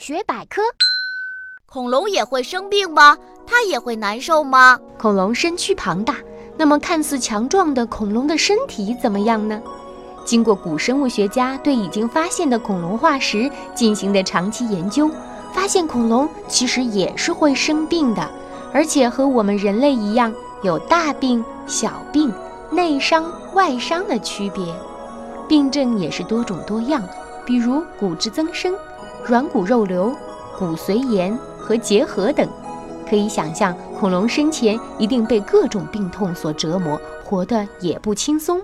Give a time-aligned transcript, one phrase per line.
[0.00, 0.62] 大学百科：
[1.66, 3.18] 恐龙也会生病吗？
[3.46, 4.80] 它也会难受吗？
[4.98, 6.16] 恐龙身躯庞大，
[6.56, 9.60] 那么看似强壮的恐龙的身体怎么样呢？
[10.24, 15.10] 经过古生物学家对已经发现的恐龙化石进行的长期研究，
[15.52, 18.26] 发现恐龙其实也是会生病的，
[18.72, 20.32] 而且和我们人类一样
[20.62, 22.32] 有大病、小病、
[22.70, 24.64] 内伤、外伤的区别，
[25.46, 27.06] 病症也是多种多样，
[27.44, 28.74] 比如骨质增生、
[29.26, 30.14] 软骨肉瘤、
[30.58, 32.48] 骨髓炎和结核等。
[33.08, 38.60] 可以想象，恐龙生前一定被各种病痛所折磨，活得也不轻松。